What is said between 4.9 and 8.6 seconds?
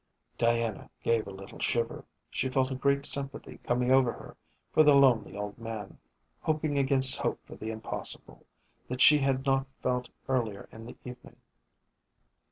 lonely old man, hoping against hope for the impossible,